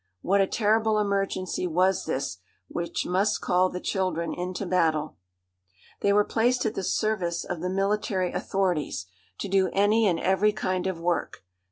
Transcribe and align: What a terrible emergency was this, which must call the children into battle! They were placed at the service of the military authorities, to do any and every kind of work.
What 0.23 0.41
a 0.41 0.47
terrible 0.47 0.97
emergency 0.97 1.67
was 1.67 2.05
this, 2.05 2.39
which 2.67 3.05
must 3.05 3.39
call 3.39 3.69
the 3.69 3.79
children 3.79 4.33
into 4.33 4.65
battle! 4.65 5.17
They 5.99 6.11
were 6.11 6.23
placed 6.23 6.65
at 6.65 6.73
the 6.73 6.81
service 6.83 7.43
of 7.45 7.61
the 7.61 7.69
military 7.69 8.33
authorities, 8.33 9.05
to 9.37 9.47
do 9.47 9.69
any 9.73 10.07
and 10.07 10.19
every 10.19 10.53
kind 10.53 10.87
of 10.87 10.99
work. 10.99 11.43